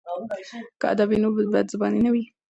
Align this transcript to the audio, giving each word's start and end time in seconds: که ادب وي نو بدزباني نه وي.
که 0.79 0.85
ادب 0.93 1.07
وي 1.09 1.17
نو 1.23 1.29
بدزباني 1.53 1.99
نه 2.05 2.09
وي. 2.13 2.23